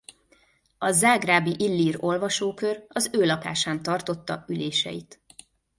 [0.77, 5.21] A zágrábi illír olvasókör az ő lakásán tartotta üléseit.